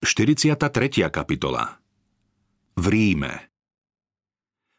[0.00, 1.12] 43.
[1.12, 1.76] kapitola
[2.72, 3.52] V Ríme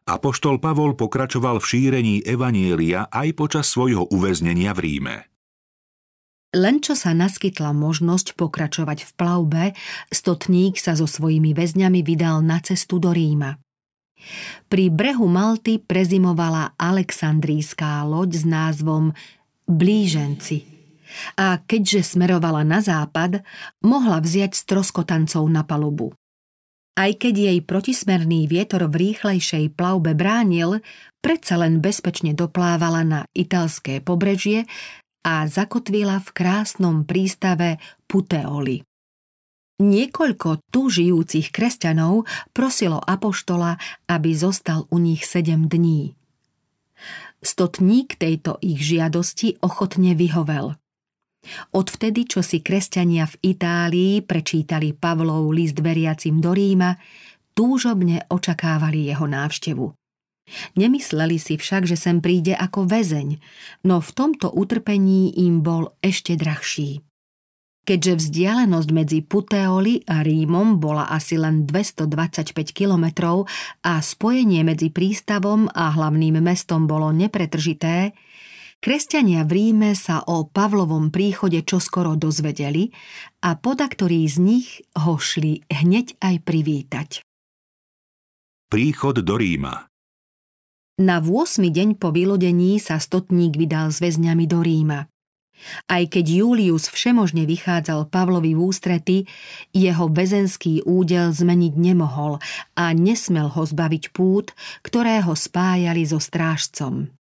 [0.09, 5.15] Apoštol Pavol pokračoval v šírení Evanielia aj počas svojho uväznenia v Ríme.
[6.57, 9.63] Len čo sa naskytla možnosť pokračovať v plavbe,
[10.09, 13.61] stotník sa so svojimi väzňami vydal na cestu do Ríma.
[14.73, 19.13] Pri brehu Malty prezimovala Alexandrijská loď s názvom
[19.69, 20.65] Blíženci–
[21.35, 23.43] a keďže smerovala na západ,
[23.83, 26.13] mohla vziať stroskotancov na palubu.
[26.91, 30.83] Aj keď jej protismerný vietor v rýchlejšej plavbe bránil,
[31.23, 34.67] predsa len bezpečne doplávala na italské pobrežie
[35.23, 37.79] a zakotvila v krásnom prístave
[38.11, 38.83] Puteoli.
[39.81, 46.13] Niekoľko tu žijúcich kresťanov prosilo Apoštola, aby zostal u nich sedem dní.
[47.41, 50.77] Stotník tejto ich žiadosti ochotne vyhovel.
[51.73, 56.95] Odvtedy, čo si kresťania v Itálii prečítali Pavlov list veriacim do Ríma,
[57.57, 59.91] túžobne očakávali jeho návštevu.
[60.75, 63.39] Nemysleli si však, že sem príde ako väzeň,
[63.87, 67.01] no v tomto utrpení im bol ešte drahší.
[67.81, 73.49] Keďže vzdialenosť medzi Puteoli a Rímom bola asi len 225 kilometrov
[73.81, 78.13] a spojenie medzi prístavom a hlavným mestom bolo nepretržité,
[78.81, 82.89] Kresťania v Ríme sa o Pavlovom príchode čoskoro dozvedeli
[83.45, 87.09] a podaktorí z nich ho šli hneď aj privítať.
[88.73, 89.85] Príchod do Ríma
[90.97, 91.61] Na 8.
[91.61, 95.05] deň po vylodení sa stotník vydal s väzňami do Ríma.
[95.85, 99.17] Aj keď Julius všemožne vychádzal Pavlovi v ústrety,
[99.77, 102.41] jeho väzenský údel zmeniť nemohol
[102.73, 107.13] a nesmel ho zbaviť pút, ktoré ho spájali so strážcom.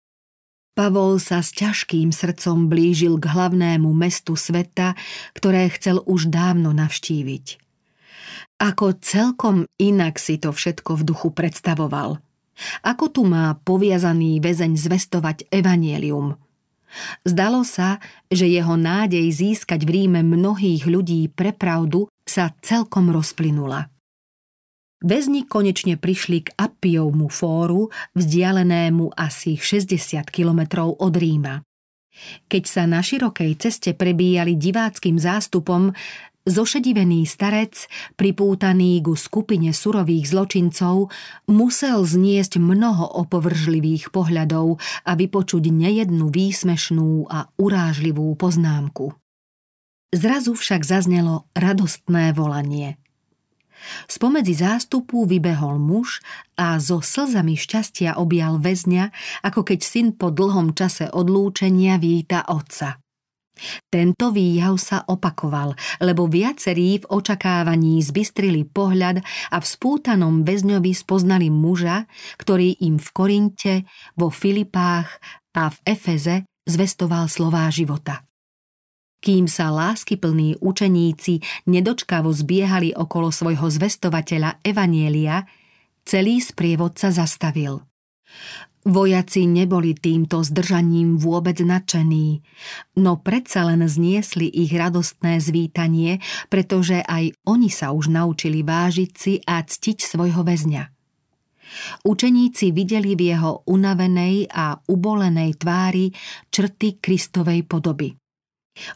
[0.79, 4.95] Pavol sa s ťažkým srdcom blížil k hlavnému mestu sveta,
[5.35, 7.59] ktoré chcel už dávno navštíviť.
[8.63, 12.23] Ako celkom inak si to všetko v duchu predstavoval.
[12.87, 16.39] Ako tu má poviazaný väzeň zvestovať evanielium.
[17.27, 17.99] Zdalo sa,
[18.31, 23.91] že jeho nádej získať v Ríme mnohých ľudí pre pravdu sa celkom rozplynula.
[24.99, 27.87] Väzni konečne prišli k Appiovmu fóru,
[28.19, 31.63] vzdialenému asi 60 kilometrov od Ríma.
[32.51, 35.95] Keď sa na širokej ceste prebíjali diváckým zástupom,
[36.43, 37.87] zošedivený starec,
[38.19, 41.07] pripútaný ku skupine surových zločincov,
[41.47, 49.15] musel zniesť mnoho opovržlivých pohľadov a vypočuť nejednu výsmešnú a urážlivú poznámku.
[50.11, 52.99] Zrazu však zaznelo radostné volanie–
[54.07, 56.19] Spomedzi zástupu vybehol muž
[56.59, 59.11] a so slzami šťastia objal väzňa,
[59.45, 62.99] ako keď syn po dlhom čase odlúčenia víta otca.
[63.91, 69.19] Tento výjav sa opakoval, lebo viacerí v očakávaní zbystrili pohľad
[69.51, 72.07] a v spútanom väzňovi spoznali muža,
[72.39, 73.73] ktorý im v Korinte,
[74.15, 75.19] vo Filipách
[75.51, 78.28] a v Efeze zvestoval slová života.
[79.19, 85.43] Kým sa láskyplní učeníci nedočkavo zbiehali okolo svojho zvestovateľa Evanielia,
[86.07, 87.83] celý sprievod sa zastavil.
[88.87, 92.39] Vojaci neboli týmto zdržaním vôbec nadšení,
[93.03, 99.33] no predsa len zniesli ich radostné zvítanie, pretože aj oni sa už naučili vážiť si
[99.43, 100.83] a ctiť svojho väzňa.
[102.07, 106.09] Učeníci videli v jeho unavenej a ubolenej tvári
[106.49, 108.18] črty Kristovej podoby.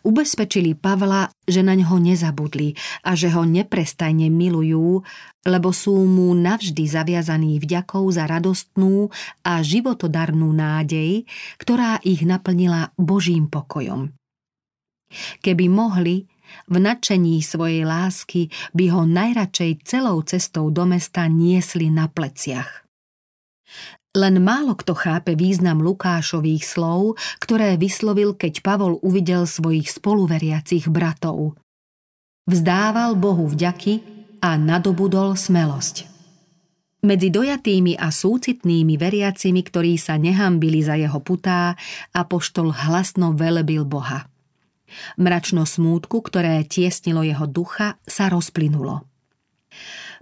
[0.04, 5.04] Ubezpečili Pavla, že na ňo nezabudli a že ho neprestajne milujú,
[5.44, 9.12] lebo sú mu navždy zaviazaní vďakou za radostnú
[9.44, 11.28] a životodarnú nádej,
[11.60, 14.16] ktorá ich naplnila Božím pokojom.
[15.46, 16.26] Keby mohli,
[16.70, 22.83] v nadšení svojej lásky by ho najradšej celou cestou do mesta niesli na pleciach.
[24.14, 31.58] Len málo kto chápe význam Lukášových slov, ktoré vyslovil, keď Pavol uvidel svojich spoluveriacich bratov.
[32.46, 33.94] Vzdával Bohu vďaky
[34.44, 36.14] a nadobudol smelosť.
[37.04, 41.76] Medzi dojatými a súcitnými veriacimi, ktorí sa nehambili za jeho putá,
[42.16, 44.30] apoštol hlasno velebil Boha.
[45.20, 49.04] Mračno smútku, ktoré tiesnilo jeho ducha, sa rozplynulo.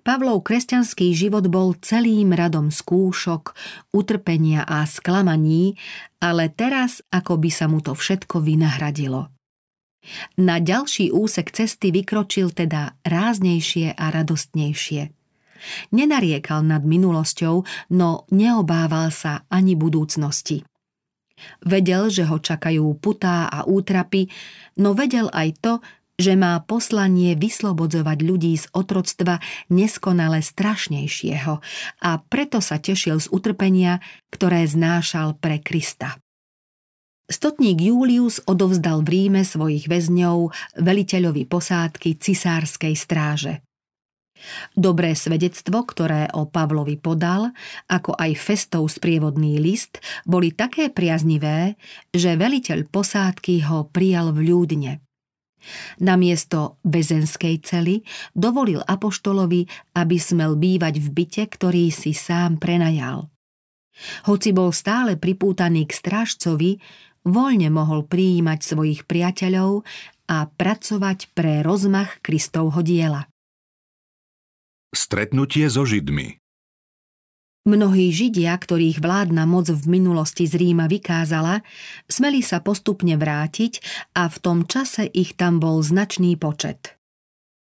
[0.02, 3.54] Pavlov kresťanský život bol celým radom skúšok,
[3.94, 5.78] utrpenia a sklamaní,
[6.18, 9.30] ale teraz ako by sa mu to všetko vynahradilo.
[10.42, 15.14] Na ďalší úsek cesty vykročil teda ráznejšie a radostnejšie.
[15.94, 17.62] Nenariekal nad minulosťou,
[17.94, 20.66] no neobával sa ani budúcnosti.
[21.62, 24.30] Vedel, že ho čakajú putá a útrapy,
[24.82, 25.74] no vedel aj to,
[26.22, 29.42] že má poslanie vyslobodzovať ľudí z otroctva
[29.74, 31.54] neskonale strašnejšieho
[32.06, 36.22] a preto sa tešil z utrpenia, ktoré znášal pre Krista.
[37.26, 43.54] Stotník Julius odovzdal v Ríme svojich väzňov veliteľovi posádky cisárskej stráže.
[44.74, 47.54] Dobré svedectvo, ktoré o Pavlovi podal,
[47.88, 51.78] ako aj Festov sprievodný list, boli také priaznivé,
[52.12, 54.94] že veliteľ posádky ho prijal v ľúdne.
[56.02, 58.02] Namiesto bezenskej cely
[58.34, 63.30] dovolil apoštolovi, aby smel bývať v byte, ktorý si sám prenajal.
[64.26, 66.82] Hoci bol stále pripútaný k strážcovi,
[67.28, 69.86] voľne mohol prijímať svojich priateľov
[70.26, 73.30] a pracovať pre rozmach Kristovho diela.
[74.92, 76.41] Stretnutie so Židmi
[77.62, 81.62] Mnohí Židia, ktorých vládna moc v minulosti z Ríma vykázala,
[82.10, 83.86] smeli sa postupne vrátiť
[84.18, 86.98] a v tom čase ich tam bol značný počet.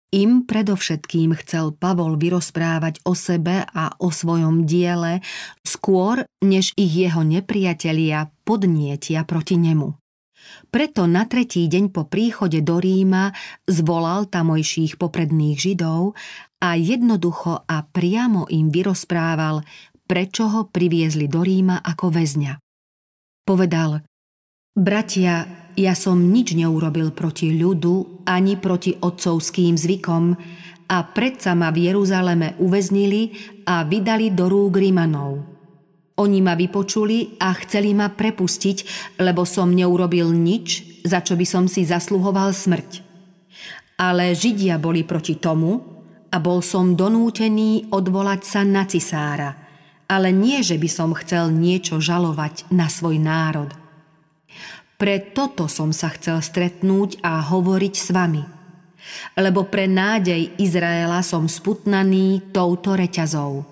[0.10, 5.22] Im predovšetkým chcel Pavol vyrozprávať o sebe a o svojom diele
[5.62, 10.02] skôr, než ich jeho nepriatelia podnietia proti nemu.
[10.74, 13.32] Preto na tretí deň po príchode do Ríma
[13.70, 16.18] zvolal tamojších popredných Židov
[16.62, 19.66] a jednoducho a priamo im vyrozprával,
[20.12, 22.60] prečo ho priviezli do Ríma ako väzňa.
[23.48, 24.04] Povedal,
[24.76, 25.48] bratia,
[25.80, 30.36] ja som nič neurobil proti ľudu ani proti otcovským zvykom
[30.92, 33.32] a predsa ma v Jeruzaleme uväznili
[33.64, 35.48] a vydali do rúk Rímanov.
[36.20, 38.78] Oni ma vypočuli a chceli ma prepustiť,
[39.24, 43.00] lebo som neurobil nič, za čo by som si zasluhoval smrť.
[43.96, 45.80] Ale Židia boli proti tomu,
[46.32, 49.61] a bol som donútený odvolať sa na cisára,
[50.12, 53.72] ale nie, že by som chcel niečo žalovať na svoj národ.
[55.00, 58.44] Pre toto som sa chcel stretnúť a hovoriť s vami,
[59.40, 63.64] lebo pre nádej Izraela som sputnaný touto reťazou.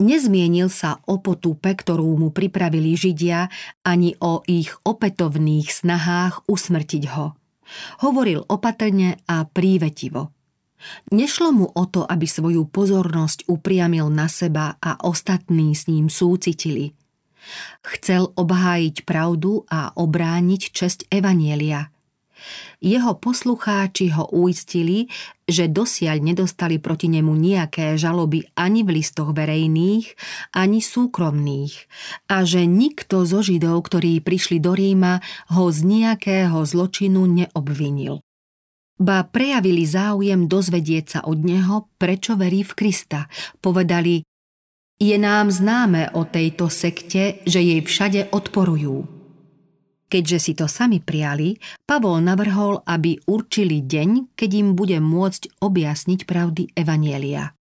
[0.00, 3.48] Nezmienil sa o potupe, ktorú mu pripravili Židia,
[3.84, 7.36] ani o ich opätovných snahách usmrtiť ho.
[8.04, 10.32] Hovoril opatrne a prívetivo–
[11.12, 16.96] Nešlo mu o to, aby svoju pozornosť upriamil na seba a ostatní s ním súcitili.
[17.82, 21.88] Chcel obhájiť pravdu a obrániť česť Evanielia–
[22.80, 25.12] jeho poslucháči ho uistili,
[25.44, 30.06] že dosiaľ nedostali proti nemu nejaké žaloby ani v listoch verejných,
[30.56, 31.74] ani súkromných
[32.32, 35.20] a že nikto zo Židov, ktorí prišli do Ríma,
[35.52, 38.24] ho z nejakého zločinu neobvinil
[39.00, 43.32] ba prejavili záujem dozvedieť sa od neho, prečo verí v Krista.
[43.64, 44.20] Povedali,
[45.00, 49.08] je nám známe o tejto sekte, že jej všade odporujú.
[50.10, 51.56] Keďže si to sami prijali,
[51.88, 57.56] Pavol navrhol, aby určili deň, keď im bude môcť objasniť pravdy Evanielia.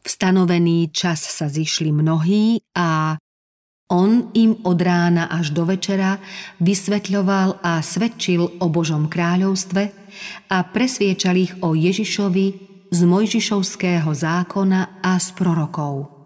[0.00, 3.18] V stanovený čas sa zišli mnohí a
[3.90, 6.18] on im od rána až do večera
[6.62, 10.05] vysvetľoval a svedčil o Božom kráľovstve
[10.50, 12.46] a presviečal ich o Ježišovi
[12.90, 16.16] z Mojžišovského zákona a z prorokov.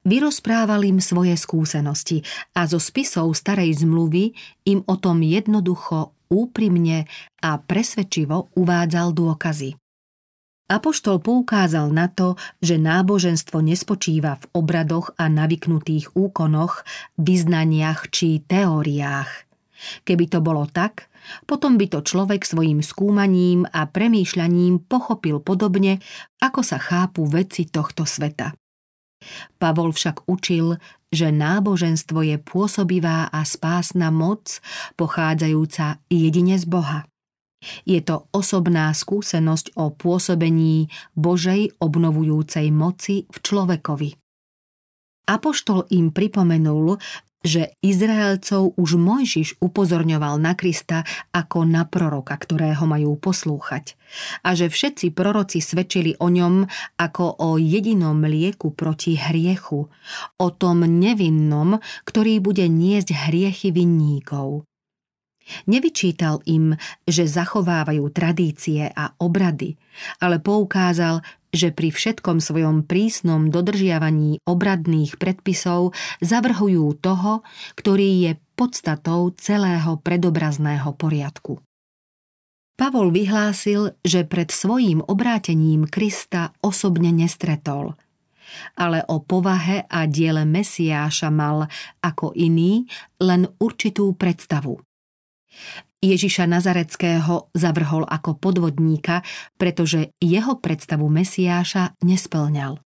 [0.00, 2.24] Vyrozprával im svoje skúsenosti
[2.56, 4.32] a zo spisov starej zmluvy
[4.64, 7.04] im o tom jednoducho, úprimne
[7.44, 9.76] a presvedčivo uvádzal dôkazy.
[10.70, 16.86] Apoštol poukázal na to, že náboženstvo nespočíva v obradoch a navyknutých úkonoch,
[17.18, 19.50] vyznaniach či teóriách.
[20.06, 21.09] Keby to bolo tak,
[21.44, 25.98] potom by to človek svojim skúmaním a premýšľaním pochopil podobne,
[26.40, 28.56] ako sa chápu veci tohto sveta.
[29.60, 30.80] Pavol však učil,
[31.12, 34.64] že náboženstvo je pôsobivá a spásna moc,
[34.96, 37.04] pochádzajúca jedine z Boha.
[37.84, 44.10] Je to osobná skúsenosť o pôsobení Božej obnovujúcej moci v človekovi.
[45.28, 46.96] Apoštol im pripomenul,
[47.40, 53.96] že Izraelcov už Mojžiš upozorňoval na Krista ako na proroka, ktorého majú poslúchať.
[54.44, 56.68] A že všetci proroci svedčili o ňom
[57.00, 59.88] ako o jedinom lieku proti hriechu,
[60.36, 64.68] o tom nevinnom, ktorý bude niesť hriechy vinníkov.
[65.66, 66.78] Nevyčítal im,
[67.08, 69.74] že zachovávajú tradície a obrady,
[70.22, 75.92] ale poukázal, že pri všetkom svojom prísnom dodržiavaní obradných predpisov
[76.22, 77.42] zavrhujú toho,
[77.74, 81.58] ktorý je podstatou celého predobrazného poriadku.
[82.80, 87.92] Pavol vyhlásil, že pred svojím obrátením Krista osobne nestretol,
[88.72, 91.68] ale o povahe a diele Mesiáša mal
[92.00, 92.88] ako iný
[93.20, 94.80] len určitú predstavu.
[96.00, 99.20] Ježiša Nazareckého zavrhol ako podvodníka,
[99.60, 102.80] pretože jeho predstavu Mesiáša nesplňal.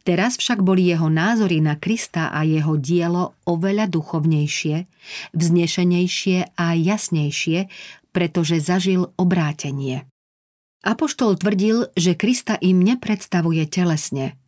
[0.00, 4.88] Teraz však boli jeho názory na Krista a jeho dielo oveľa duchovnejšie,
[5.36, 7.68] vznešenejšie a jasnejšie,
[8.16, 10.08] pretože zažil obrátenie.
[10.86, 14.40] Apoštol tvrdil, že Krista im nepredstavuje telesne.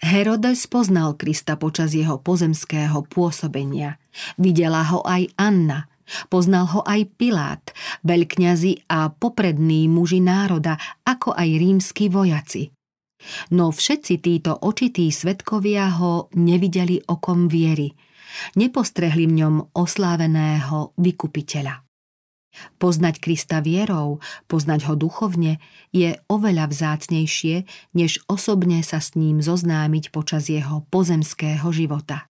[0.00, 4.00] Herodes poznal Krista počas jeho pozemského pôsobenia.
[4.40, 5.88] Videla ho aj Anna–
[6.28, 7.64] Poznal ho aj Pilát,
[8.04, 10.76] veľkňazi a poprední muži národa,
[11.06, 12.72] ako aj rímsky vojaci.
[13.54, 17.94] No všetci títo očití svetkovia ho nevideli okom viery,
[18.58, 21.86] nepostrehli v ňom osláveného vykupiteľa.
[22.76, 25.56] Poznať Krista vierou, poznať ho duchovne,
[25.88, 27.64] je oveľa vzácnejšie,
[27.96, 32.28] než osobne sa s ním zoznámiť počas jeho pozemského života.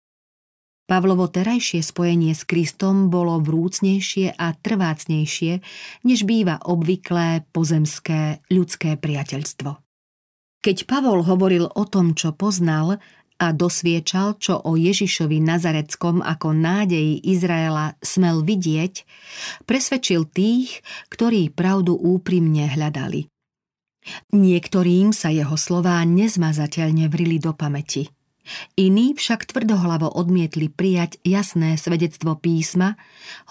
[0.88, 5.60] Pavlovo terajšie spojenie s Kristom bolo vrúcnejšie a trvácnejšie,
[6.08, 9.84] než býva obvyklé pozemské ľudské priateľstvo.
[10.64, 13.04] Keď Pavol hovoril o tom, čo poznal
[13.36, 19.04] a dosviečal, čo o Ježišovi Nazareckom ako nádeji Izraela smel vidieť,
[19.68, 20.80] presvedčil tých,
[21.12, 23.28] ktorí pravdu úprimne hľadali.
[24.32, 28.08] Niektorým sa jeho slová nezmazateľne vrili do pamäti–
[28.80, 32.96] Iní však tvrdohlavo odmietli prijať jasné svedectvo písma,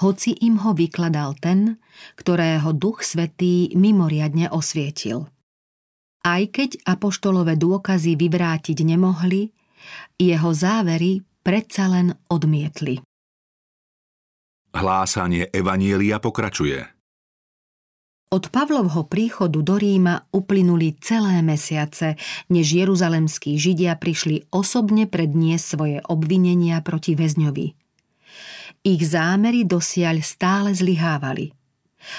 [0.01, 1.77] hoci im ho vykladal ten,
[2.17, 5.29] ktorého duch svetý mimoriadne osvietil.
[6.25, 9.53] Aj keď apoštolové dôkazy vyvrátiť nemohli,
[10.19, 12.99] jeho závery predsa len odmietli.
[14.75, 16.96] Hlásanie Evanielia pokračuje.
[18.27, 22.19] Od Pavlovho príchodu do Ríma uplynuli celé mesiace,
[22.51, 27.71] než jeruzalemskí židia prišli osobne predniesť svoje obvinenia proti väzňovi.
[28.83, 31.55] Ich zámery dosiaľ stále zlyhávali.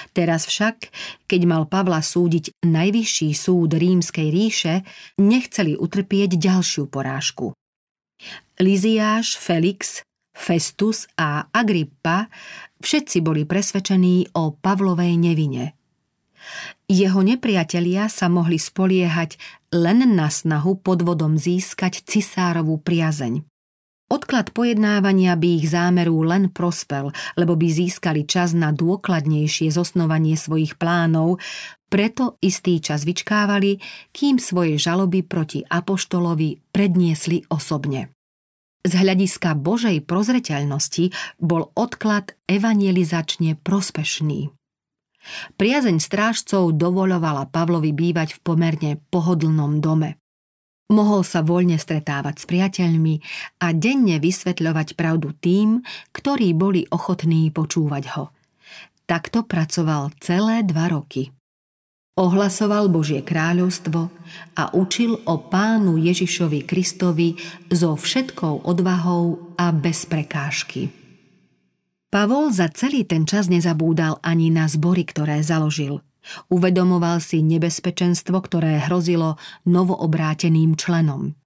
[0.09, 0.89] Teraz však,
[1.29, 4.81] keď mal Pavla súdiť najvyšší súd rímskej ríše,
[5.21, 7.53] nechceli utrpieť ďalšiu porážku.
[8.57, 10.01] Liziáš, Felix,
[10.33, 12.33] Festus a Agrippa
[12.81, 15.65] všetci boli presvedčení o Pavlovej nevine–
[16.89, 19.37] jeho nepriatelia sa mohli spoliehať
[19.73, 23.45] len na snahu podvodom získať cisárovú priazeň.
[24.09, 30.81] Odklad pojednávania by ich zámeru len prospel, lebo by získali čas na dôkladnejšie zosnovanie svojich
[30.81, 31.37] plánov,
[31.93, 33.77] preto istý čas vyčkávali,
[34.09, 38.09] kým svoje žaloby proti apoštolovi predniesli osobne.
[38.81, 44.49] Z hľadiska Božej prozreteľnosti bol odklad evangelizačne prospešný.
[45.59, 50.19] Priazeň strážcov dovoľovala Pavlovi bývať v pomerne pohodlnom dome.
[50.89, 53.21] Mohol sa voľne stretávať s priateľmi
[53.61, 58.33] a denne vysvetľovať pravdu tým, ktorí boli ochotní počúvať ho.
[59.05, 61.29] Takto pracoval celé dva roky.
[62.19, 64.11] Ohlasoval Božie kráľovstvo
[64.59, 67.39] a učil o pánu Ježišovi Kristovi
[67.71, 70.98] so všetkou odvahou a bez prekážky.
[72.09, 76.01] Pavol za celý ten čas nezabúdal ani na zbory, ktoré založil.
[76.49, 81.37] Uvedomoval si nebezpečenstvo, ktoré hrozilo novoobráteným členom.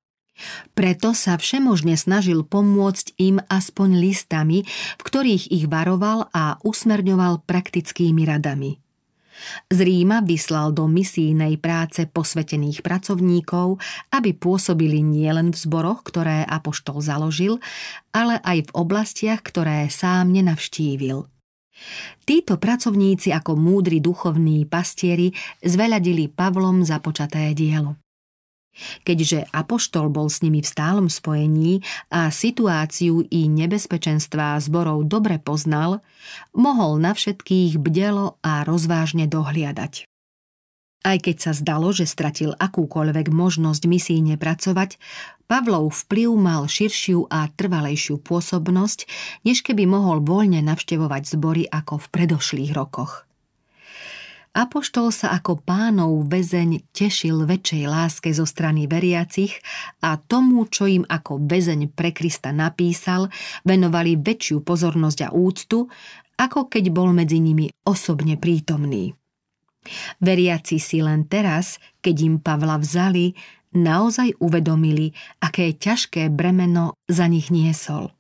[0.74, 4.66] Preto sa všemožne snažil pomôcť im aspoň listami,
[4.98, 8.83] v ktorých ich varoval a usmerňoval praktickými radami.
[9.72, 13.82] Z Ríma vyslal do misijnej práce posvetených pracovníkov,
[14.14, 17.58] aby pôsobili nielen v zboroch, ktoré Apoštol založil,
[18.14, 21.26] ale aj v oblastiach, ktoré sám nenavštívil.
[22.24, 25.34] Títo pracovníci ako múdri duchovní pastieri
[25.66, 28.03] zveľadili Pavlom započaté dielo.
[29.06, 36.02] Keďže Apoštol bol s nimi v stálom spojení a situáciu i nebezpečenstvá zborov dobre poznal,
[36.58, 40.10] mohol na všetkých bdelo a rozvážne dohliadať.
[41.04, 44.96] Aj keď sa zdalo, že stratil akúkoľvek možnosť misíne pracovať,
[45.52, 49.04] Pavlov vplyv mal širšiu a trvalejšiu pôsobnosť,
[49.44, 53.28] než keby mohol voľne navštevovať zbory ako v predošlých rokoch.
[54.54, 59.58] Apoštol sa ako pánov väzeň tešil väčšej láske zo strany veriacich
[60.06, 63.34] a tomu, čo im ako väzeň pre Krista napísal,
[63.66, 65.90] venovali väčšiu pozornosť a úctu,
[66.38, 69.18] ako keď bol medzi nimi osobne prítomný.
[70.22, 73.34] Veriaci si len teraz, keď im Pavla vzali,
[73.74, 78.14] naozaj uvedomili, aké ťažké bremeno za nich niesol.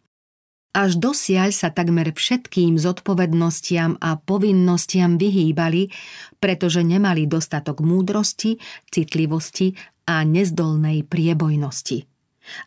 [0.73, 5.93] Až dosiaľ sa takmer všetkým zodpovednostiam a povinnostiam vyhýbali,
[6.41, 8.57] pretože nemali dostatok múdrosti,
[8.89, 9.77] citlivosti
[10.09, 12.09] a nezdolnej priebojnosti.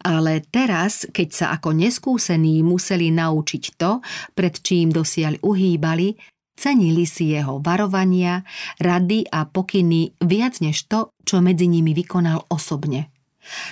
[0.07, 4.01] Ale teraz, keď sa ako neskúsení museli naučiť to,
[4.33, 6.15] pred čím dosiaľ uhýbali,
[6.57, 8.47] cenili si jeho varovania,
[8.81, 13.16] rady a pokyny viac než to, čo medzi nimi vykonal osobne.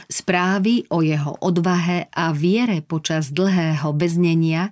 [0.07, 4.71] Správy o jeho odvahe a viere počas dlhého väznenia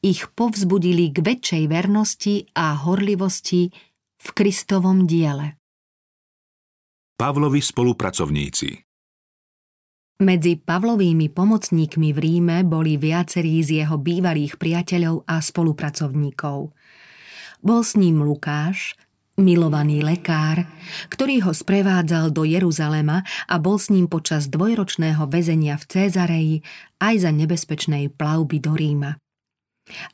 [0.00, 3.70] ich povzbudili k väčšej vernosti a horlivosti
[4.18, 5.58] v Kristovom diele.
[7.14, 8.84] Pavlovi spolupracovníci
[10.22, 16.70] medzi Pavlovými pomocníkmi v Ríme boli viacerí z jeho bývalých priateľov a spolupracovníkov.
[17.58, 18.94] Bol s ním Lukáš,
[19.40, 20.66] milovaný lekár,
[21.10, 26.56] ktorý ho sprevádzal do Jeruzalema a bol s ním počas dvojročného väzenia v Cézareji
[27.02, 29.10] aj za nebezpečnej plavby do Ríma.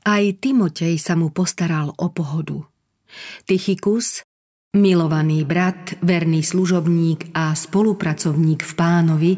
[0.03, 2.67] Aj Timotej sa mu postaral o pohodu.
[3.47, 4.27] Tychikus,
[4.75, 9.33] milovaný brat, verný služobník a spolupracovník v pánovi,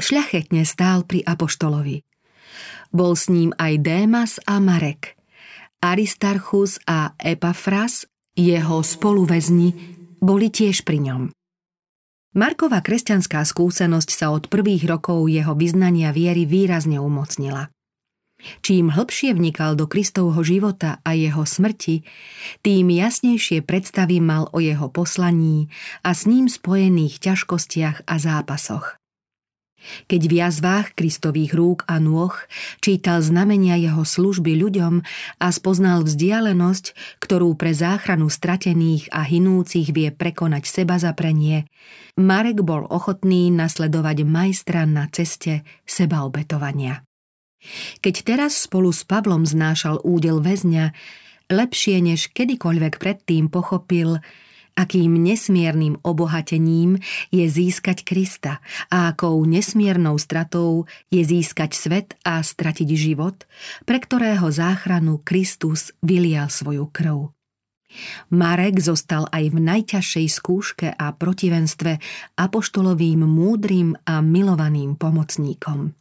[0.00, 2.00] šľachetne stál pri Apoštolovi.
[2.92, 5.16] Bol s ním aj Démas a Marek.
[5.82, 9.74] Aristarchus a Epafras, jeho spoluväzni,
[10.22, 11.22] boli tiež pri ňom.
[12.32, 17.68] Markova kresťanská skúsenosť sa od prvých rokov jeho vyznania viery výrazne umocnila.
[18.64, 22.02] Čím hlbšie vnikal do Kristovho života a jeho smrti,
[22.64, 25.70] tým jasnejšie predstavy mal o jeho poslaní
[26.02, 29.01] a s ním spojených ťažkostiach a zápasoch.
[30.06, 32.32] Keď v jazvách Kristových rúk a nôh
[32.78, 35.02] čítal znamenia jeho služby ľuďom
[35.42, 41.66] a spoznal vzdialenosť, ktorú pre záchranu stratených a hinúcich vie prekonať seba zaprenie,
[42.18, 47.02] Marek bol ochotný nasledovať majstra na ceste sebaobetovania.
[48.02, 50.90] Keď teraz spolu s Pavlom znášal údel väzňa,
[51.46, 54.18] lepšie než kedykoľvek predtým pochopil,
[54.74, 56.98] akým nesmiernym obohatením
[57.30, 63.44] je získať Krista a akou nesmiernou stratou je získať svet a stratiť život,
[63.84, 67.30] pre ktorého záchranu Kristus vylial svoju krv.
[68.32, 72.00] Marek zostal aj v najťažšej skúške a protivenstve
[72.40, 75.92] apoštolovým múdrym a milovaným pomocníkom.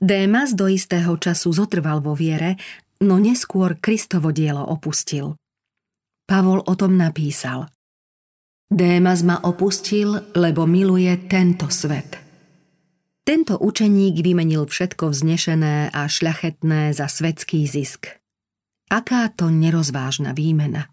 [0.00, 2.56] Démas do istého času zotrval vo viere,
[3.04, 5.36] no neskôr Kristovo dielo opustil.
[6.24, 7.68] Pavol o tom napísal.
[8.72, 12.16] Démas ma opustil, lebo miluje tento svet.
[13.24, 18.08] Tento učeník vymenil všetko vznešené a šľachetné za svetský zisk.
[18.88, 20.88] Aká to nerozvážna výmena.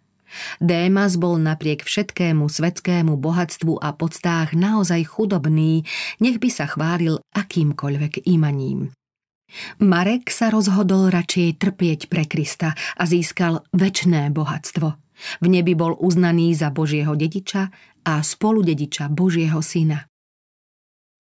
[0.64, 5.84] Démas bol napriek všetkému svetskému bohatstvu a podstách naozaj chudobný,
[6.24, 8.92] nech by sa chválil akýmkoľvek imaním.
[9.84, 14.96] Marek sa rozhodol radšej trpieť pre Krista a získal väčné bohatstvo–
[15.40, 17.70] v nebi bol uznaný za Božieho dediča
[18.06, 20.12] a spoludediča Božieho syna.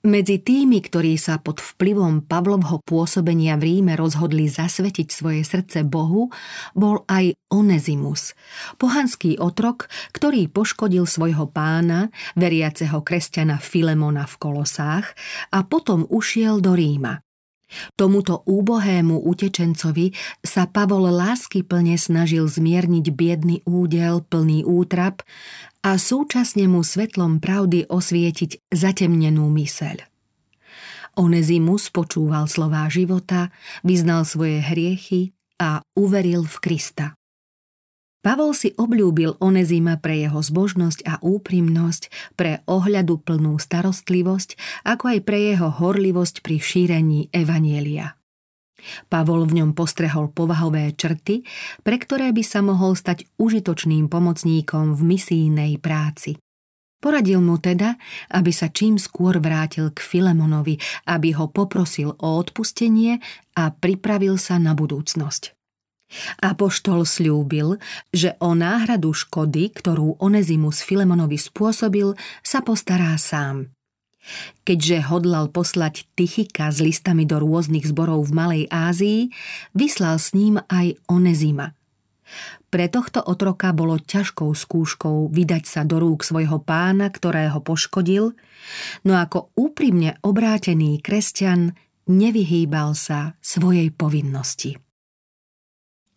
[0.01, 6.33] Medzi tými, ktorí sa pod vplyvom Pavlovho pôsobenia v Ríme rozhodli zasvetiť svoje srdce Bohu,
[6.73, 8.33] bol aj Onezimus,
[8.81, 15.13] pohanský otrok, ktorý poškodil svojho pána, veriaceho kresťana Filemona v Kolosách
[15.53, 17.21] a potom ušiel do Ríma.
[17.95, 20.11] Tomuto úbohému utečencovi
[20.43, 25.23] sa Pavol lásky plne snažil zmierniť biedný údel plný útrap
[25.81, 30.03] a súčasne mu svetlom pravdy osvietiť zatemnenú myseľ.
[31.19, 33.51] Onezimus počúval slová života,
[33.83, 37.19] vyznal svoje hriechy a uveril v Krista.
[38.21, 45.19] Pavol si obľúbil Onezima pre jeho zbožnosť a úprimnosť, pre ohľadu plnú starostlivosť, ako aj
[45.25, 48.13] pre jeho horlivosť pri šírení Evanielia.
[49.09, 51.45] Pavol v ňom postrehol povahové črty,
[51.81, 56.37] pre ktoré by sa mohol stať užitočným pomocníkom v misijnej práci.
[57.01, 57.97] Poradil mu teda,
[58.29, 60.77] aby sa čím skôr vrátil k Filemonovi,
[61.09, 63.17] aby ho poprosil o odpustenie
[63.57, 65.60] a pripravil sa na budúcnosť.
[66.43, 67.79] Apoštol slúbil,
[68.11, 73.71] že o náhradu škody, ktorú Onezimus Filemonovi spôsobil, sa postará sám.
[74.61, 79.33] Keďže hodlal poslať Tychika s listami do rôznych zborov v Malej Ázii,
[79.73, 81.73] vyslal s ním aj Onezima.
[82.71, 88.31] Pre tohto otroka bolo ťažkou skúškou vydať sa do rúk svojho pána, ktorého poškodil,
[89.03, 91.75] no ako úprimne obrátený kresťan
[92.07, 94.79] nevyhýbal sa svojej povinnosti.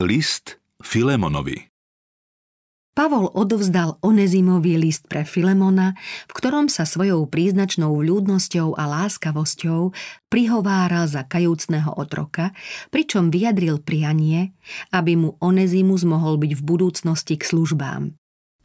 [0.04, 1.72] List Filemonovi
[2.92, 5.96] Pavol odovzdal Onezimovi list pre Filemona,
[6.28, 9.96] v ktorom sa svojou príznačnou vľúdnosťou a láskavosťou
[10.28, 12.52] prihováral za kajúcného otroka,
[12.92, 14.52] pričom vyjadril prianie,
[14.92, 18.12] aby mu Onezimus mohol byť v budúcnosti k službám.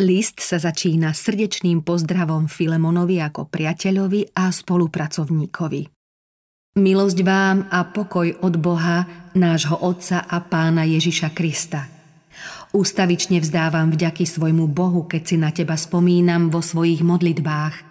[0.04, 5.99] List sa začína srdečným pozdravom Filemonovi ako priateľovi a spolupracovníkovi.
[6.78, 11.90] Milosť vám a pokoj od Boha, nášho Otca a Pána Ježiša Krista.
[12.78, 17.90] Ústavične vzdávam vďaky svojmu Bohu, keď si na teba spomínam vo svojich modlitbách.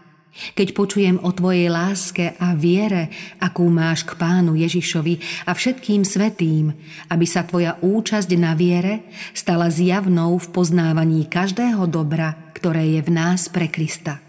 [0.54, 3.10] Keď počujem o Tvojej láske a viere,
[3.42, 6.70] akú máš k Pánu Ježišovi a všetkým svetým,
[7.10, 13.10] aby sa Tvoja účasť na viere stala zjavnou v poznávaní každého dobra, ktoré je v
[13.10, 14.27] nás pre Krista.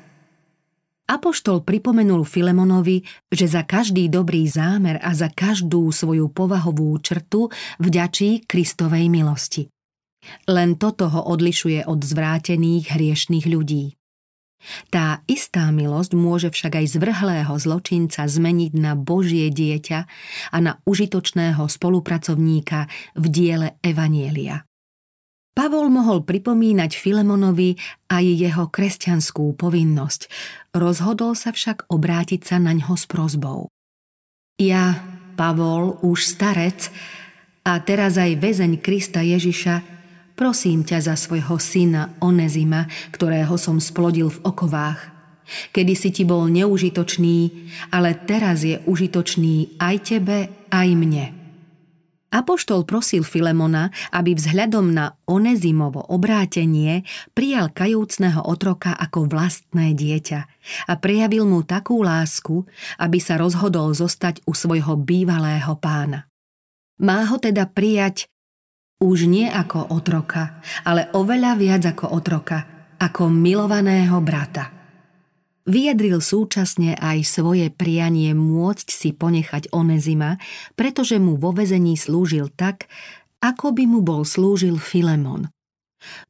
[1.10, 3.02] Apoštol pripomenul Filemonovi,
[3.34, 7.50] že za každý dobrý zámer a za každú svoju povahovú črtu
[7.82, 9.74] vďačí Kristovej milosti.
[10.46, 13.98] Len toto ho odlišuje od zvrátených hriešných ľudí.
[14.94, 20.00] Tá istá milosť môže však aj zvrhlého zločinca zmeniť na Božie dieťa
[20.54, 22.86] a na užitočného spolupracovníka
[23.18, 24.69] v diele Evanielia.
[25.60, 27.76] Pavol mohol pripomínať Filemonovi
[28.08, 30.32] aj jeho kresťanskú povinnosť,
[30.72, 33.68] rozhodol sa však obrátiť sa na ňo s prozbou.
[34.56, 35.04] Ja,
[35.36, 36.88] Pavol, už starec,
[37.68, 40.00] a teraz aj väzeň Krista Ježiša,
[40.40, 45.12] Prosím ťa za svojho syna Onezima, ktorého som splodil v okovách.
[45.76, 51.39] Kedy si ti bol neužitočný, ale teraz je užitočný aj tebe, aj mne.
[52.30, 57.02] Apoštol prosil Filemona, aby vzhľadom na Onezimovo obrátenie
[57.34, 60.40] prijal kajúcného otroka ako vlastné dieťa
[60.86, 62.70] a prejavil mu takú lásku,
[63.02, 66.30] aby sa rozhodol zostať u svojho bývalého pána.
[67.02, 68.30] Má ho teda prijať
[69.02, 74.79] už nie ako otroka, ale oveľa viac ako otroka, ako milovaného brata.
[75.68, 80.40] Vyjadril súčasne aj svoje prianie môcť si ponechať Onezima,
[80.80, 82.88] pretože mu vo vezení slúžil tak,
[83.44, 85.52] ako by mu bol slúžil Filemon.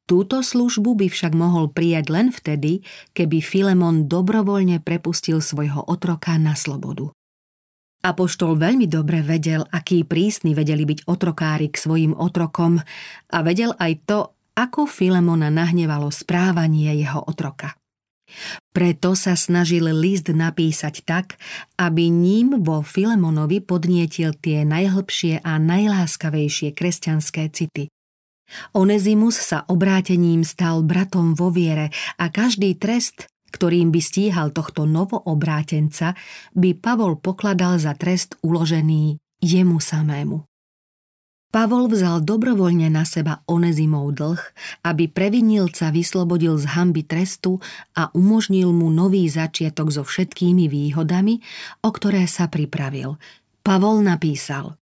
[0.10, 2.82] Túto službu by však mohol prijať len vtedy,
[3.14, 7.14] keby Filemon dobrovoľne prepustil svojho otroka na slobodu.
[8.00, 12.80] Apoštol veľmi dobre vedel, aký prísny vedeli byť otrokári k svojim otrokom
[13.30, 14.20] a vedel aj to,
[14.56, 17.79] ako Filemona nahnevalo správanie jeho otroka.
[18.74, 21.38] Preto sa snažil list napísať tak,
[21.78, 27.90] aby ním vo Filemonovi podnietil tie najhlbšie a najláskavejšie kresťanské city.
[28.74, 36.18] Onezimus sa obrátením stal bratom vo viere a každý trest, ktorým by stíhal tohto novoobrátenca,
[36.58, 40.49] by Pavol pokladal za trest uložený jemu samému.
[41.50, 44.38] Pavol vzal dobrovoľne na seba Onezimov dlh,
[44.86, 47.58] aby previnilca vyslobodil z hamby trestu
[47.98, 51.42] a umožnil mu nový začiatok so všetkými výhodami,
[51.82, 53.18] o ktoré sa pripravil.
[53.66, 54.78] Pavol napísal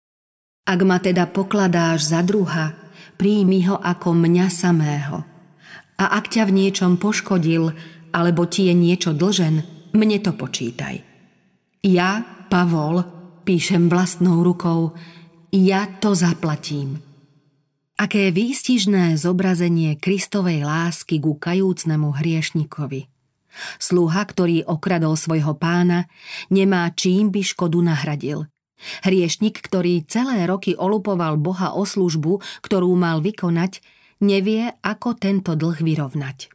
[0.66, 2.74] Ak ma teda pokladáš za druha,
[3.14, 5.22] príjmi ho ako mňa samého.
[6.02, 7.78] A ak ťa v niečom poškodil,
[8.10, 9.62] alebo ti je niečo dlžen,
[9.94, 10.98] mne to počítaj.
[11.86, 13.06] Ja, Pavol,
[13.46, 14.98] píšem vlastnou rukou,
[15.52, 17.02] ja to zaplatím.
[17.96, 23.08] Aké výstižné zobrazenie Kristovej lásky ku kajúcnemu hriešnikovi.
[23.80, 26.04] Sluha, ktorý okradol svojho pána,
[26.52, 28.44] nemá čím by škodu nahradil.
[29.00, 33.80] Hriešnik, ktorý celé roky olupoval Boha o službu, ktorú mal vykonať,
[34.20, 36.52] nevie, ako tento dlh vyrovnať.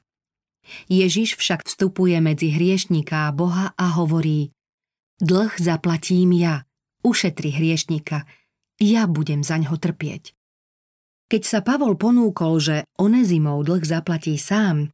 [0.86, 4.54] Ježiš však vstupuje medzi hriešníka a Boha a hovorí
[5.18, 6.70] Dlh zaplatím ja,
[7.02, 8.30] ušetri hriešníka,
[8.82, 10.34] ja budem za ňo trpieť.
[11.30, 14.92] Keď sa Pavol ponúkol, že Onezimov dlh zaplatí sám,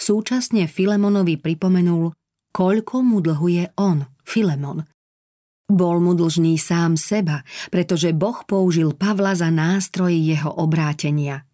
[0.00, 2.14] súčasne Filemonovi pripomenul,
[2.54, 4.86] koľko mu dlhuje on, Filemon.
[5.68, 11.44] Bol mu dlžný sám seba, pretože Boh použil Pavla za nástroj jeho obrátenia–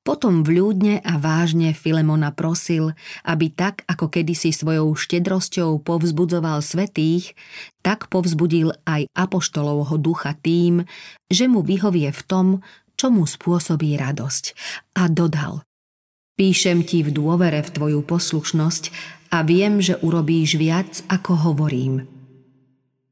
[0.00, 7.36] potom vľúdne a vážne Filemona prosil, aby tak, ako kedysi svojou štedrosťou povzbudzoval svetých,
[7.84, 10.84] tak povzbudil aj apoštolovho ducha tým,
[11.28, 12.46] že mu vyhovie v tom,
[12.96, 14.44] čo mu spôsobí radosť.
[15.00, 15.64] A dodal
[16.40, 18.84] Píšem ti v dôvere v tvoju poslušnosť
[19.28, 22.08] a viem, že urobíš viac, ako hovorím.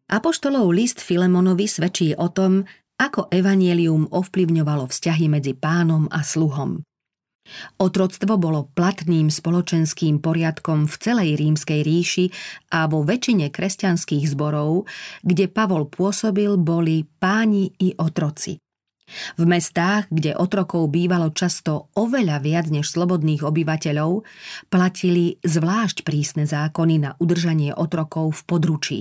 [0.08, 2.64] Apoštolov list Filemonovi svedčí o tom,
[2.98, 6.82] ako evanielium ovplyvňovalo vzťahy medzi pánom a sluhom.
[7.80, 12.26] Otroctvo bolo platným spoločenským poriadkom v celej rímskej ríši
[12.76, 14.84] a vo väčšine kresťanských zborov,
[15.24, 18.60] kde Pavol pôsobil, boli páni i otroci.
[19.40, 24.28] V mestách, kde otrokov bývalo často oveľa viac než slobodných obyvateľov,
[24.68, 29.00] platili zvlášť prísne zákony na udržanie otrokov v područí.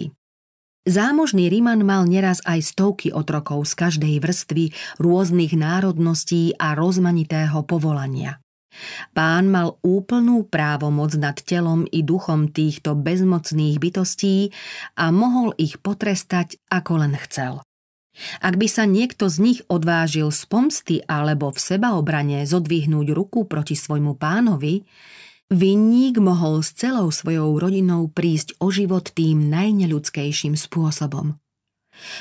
[0.88, 4.72] Zámožný Riman mal neraz aj stovky otrokov z každej vrstvy,
[5.04, 8.40] rôznych národností a rozmanitého povolania.
[9.12, 14.56] Pán mal úplnú právomoc nad telom i duchom týchto bezmocných bytostí
[14.96, 17.68] a mohol ich potrestať, ako len chcel.
[18.40, 23.76] Ak by sa niekto z nich odvážil z pomsty alebo v sebaobrane zodvihnúť ruku proti
[23.76, 24.88] svojmu pánovi,
[25.48, 31.40] vinník mohol s celou svojou rodinou prísť o život tým najneľudskejším spôsobom.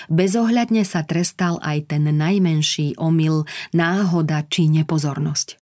[0.08, 3.44] Bezohľadne sa trestal aj ten najmenší omyl,
[3.76, 5.60] náhoda či nepozornosť.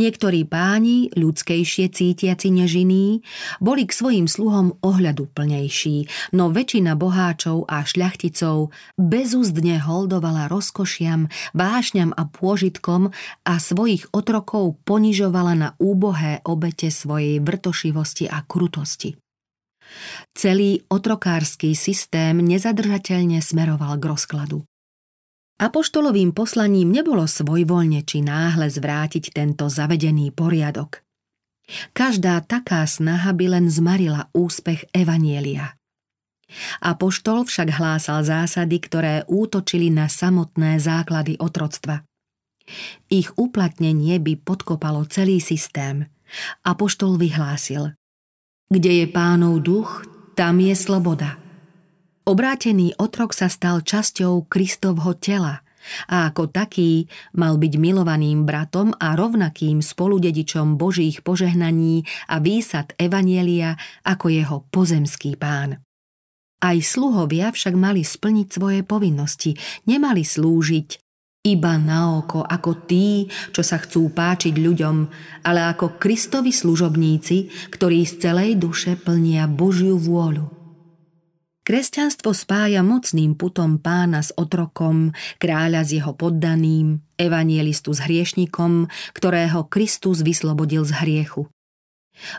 [0.00, 3.20] Niektorí páni, ľudskejšie cítiaci než iní,
[3.60, 12.16] boli k svojim sluhom ohľadu plnejší, no väčšina boháčov a šľachticov bezúzdne holdovala rozkošiam, vášňam
[12.16, 13.12] a pôžitkom
[13.44, 19.20] a svojich otrokov ponižovala na úbohé obete svojej vrtošivosti a krutosti.
[20.32, 24.69] Celý otrokársky systém nezadržateľne smeroval k rozkladu.
[25.60, 31.04] Apoštolovým poslaním nebolo svojvoľne či náhle zvrátiť tento zavedený poriadok.
[31.92, 35.76] Každá taká snaha by len zmarila úspech Evanielia.
[36.80, 42.02] Apoštol však hlásal zásady, ktoré útočili na samotné základy otroctva.
[43.12, 46.08] Ich uplatnenie by podkopalo celý systém.
[46.64, 47.94] Apoštol vyhlásil
[48.70, 51.49] Kde je pánov duch, tam je sloboda.
[52.28, 55.64] Obrátený otrok sa stal časťou Kristovho tela
[56.12, 63.80] a ako taký mal byť milovaným bratom a rovnakým spoludedičom Božích požehnaní a výsad Evanielia
[64.04, 65.80] ako jeho pozemský pán.
[66.60, 69.56] Aj sluhovia však mali splniť svoje povinnosti,
[69.88, 70.88] nemali slúžiť
[71.40, 74.96] iba na oko ako tí, čo sa chcú páčiť ľuďom,
[75.48, 80.59] ale ako Kristovi služobníci, ktorí z celej duše plnia Božiu vôľu.
[81.70, 89.70] Kresťanstvo spája mocným putom pána s otrokom, kráľa s jeho poddaným, evanielistu s hriešnikom, ktorého
[89.70, 91.46] Kristus vyslobodil z hriechu.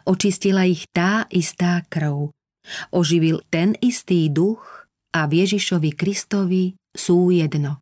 [0.04, 2.36] Očistila ich tá istá krv.
[2.92, 4.84] Oživil ten istý duch
[5.16, 7.80] a v Ježišovi Kristovi sú jedno.